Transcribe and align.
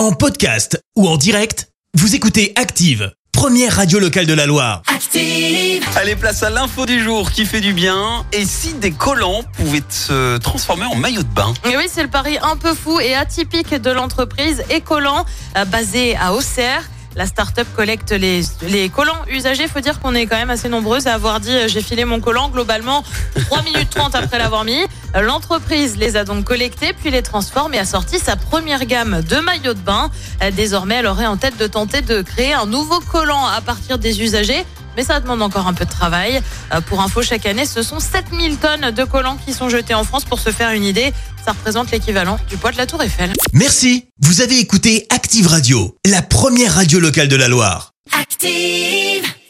En 0.00 0.12
podcast 0.12 0.82
ou 0.96 1.06
en 1.06 1.18
direct, 1.18 1.68
vous 1.92 2.14
écoutez 2.14 2.54
Active, 2.56 3.12
première 3.32 3.76
radio 3.76 3.98
locale 3.98 4.24
de 4.24 4.32
la 4.32 4.46
Loire. 4.46 4.80
Active. 4.86 5.84
Allez, 5.94 6.16
place 6.16 6.42
à 6.42 6.48
l'info 6.48 6.86
du 6.86 7.02
jour 7.02 7.30
qui 7.30 7.44
fait 7.44 7.60
du 7.60 7.74
bien. 7.74 8.24
Et 8.32 8.46
si 8.46 8.72
des 8.72 8.92
collants 8.92 9.42
pouvaient 9.58 9.82
se 9.90 10.38
transformer 10.38 10.86
en 10.86 10.94
maillot 10.94 11.22
de 11.22 11.28
bain 11.28 11.52
Et 11.70 11.76
oui, 11.76 11.84
c'est 11.86 12.02
le 12.02 12.08
pari 12.08 12.38
un 12.40 12.56
peu 12.56 12.72
fou 12.72 12.98
et 12.98 13.14
atypique 13.14 13.74
de 13.74 13.90
l'entreprise 13.90 14.64
Ecolant, 14.74 15.26
euh, 15.58 15.66
basée 15.66 16.16
à 16.16 16.32
Auxerre. 16.32 16.82
La 17.16 17.26
start-up 17.26 17.66
collecte 17.74 18.12
les, 18.12 18.42
les 18.62 18.88
collants 18.88 19.22
usagés. 19.28 19.66
Faut 19.66 19.80
dire 19.80 19.98
qu'on 20.00 20.14
est 20.14 20.26
quand 20.26 20.36
même 20.36 20.50
assez 20.50 20.68
nombreuses 20.68 21.08
à 21.08 21.14
avoir 21.14 21.40
dit 21.40 21.50
euh, 21.50 21.66
j'ai 21.68 21.82
filé 21.82 22.04
mon 22.04 22.20
collant 22.20 22.48
globalement 22.48 23.02
3 23.46 23.62
minutes 23.62 23.90
30 23.90 24.14
après 24.14 24.38
l'avoir 24.38 24.64
mis. 24.64 24.80
Euh, 25.16 25.20
L'entreprise 25.22 25.96
les 25.96 26.16
a 26.16 26.24
donc 26.24 26.44
collectés 26.44 26.92
puis 26.92 27.10
les 27.10 27.22
transforme 27.22 27.74
et 27.74 27.78
a 27.78 27.84
sorti 27.84 28.18
sa 28.18 28.36
première 28.36 28.84
gamme 28.86 29.22
de 29.22 29.36
maillots 29.40 29.74
de 29.74 29.80
bain. 29.80 30.10
Euh, 30.42 30.50
Désormais, 30.52 30.96
elle 30.96 31.06
aurait 31.06 31.26
en 31.26 31.36
tête 31.36 31.56
de 31.58 31.66
tenter 31.66 32.00
de 32.00 32.22
créer 32.22 32.52
un 32.52 32.66
nouveau 32.66 33.00
collant 33.00 33.44
à 33.44 33.60
partir 33.60 33.98
des 33.98 34.22
usagés. 34.22 34.64
Mais 34.96 35.04
ça 35.04 35.20
demande 35.20 35.42
encore 35.42 35.66
un 35.66 35.74
peu 35.74 35.84
de 35.84 35.90
travail. 35.90 36.40
Euh, 36.74 36.80
Pour 36.80 37.00
info, 37.00 37.22
chaque 37.22 37.46
année, 37.46 37.66
ce 37.66 37.82
sont 37.82 38.00
7000 38.00 38.56
tonnes 38.56 38.90
de 38.90 39.04
collants 39.04 39.38
qui 39.44 39.52
sont 39.52 39.68
jetés 39.68 39.94
en 39.94 40.04
France. 40.04 40.24
Pour 40.24 40.40
se 40.40 40.50
faire 40.50 40.70
une 40.70 40.84
idée, 40.84 41.12
ça 41.44 41.52
représente 41.52 41.90
l'équivalent 41.90 42.38
du 42.48 42.56
poids 42.56 42.72
de 42.72 42.76
la 42.76 42.86
Tour 42.86 43.02
Eiffel. 43.02 43.32
Merci, 43.52 44.06
vous 44.20 44.40
avez 44.40 44.58
écouté 44.58 45.06
Active 45.10 45.46
Radio, 45.46 45.96
la 46.04 46.22
première 46.22 46.74
radio 46.74 47.00
locale 47.00 47.28
de 47.28 47.36
la 47.36 47.48
Loire. 47.48 47.92
Active. 48.18 49.30